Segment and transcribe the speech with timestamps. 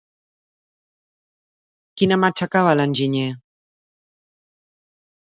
[2.01, 3.27] Quina mà aixecava l'enginyer?